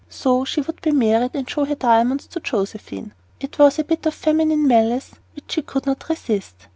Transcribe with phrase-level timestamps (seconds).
[0.09, 3.13] So she would be married and show her diamonds to Josephine.
[3.39, 6.65] It was a bit of feminine malice which she could not resist.